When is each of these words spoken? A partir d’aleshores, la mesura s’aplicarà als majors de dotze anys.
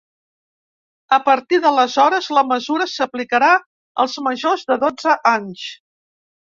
A 1.17 1.19
partir 1.27 1.59
d’aleshores, 1.65 2.31
la 2.39 2.45
mesura 2.53 2.89
s’aplicarà 2.97 3.53
als 4.07 4.19
majors 4.33 4.69
de 4.73 4.83
dotze 4.89 5.19
anys. 5.39 5.73